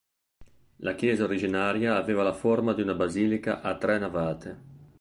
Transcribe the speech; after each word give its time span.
La 0.77 0.95
chiesa 0.95 1.25
originaria 1.25 1.95
aveva 1.95 2.23
la 2.23 2.33
forma 2.33 2.73
di 2.73 2.81
una 2.81 2.95
basilica 2.95 3.61
a 3.61 3.77
tre 3.77 3.99
navate. 3.99 4.57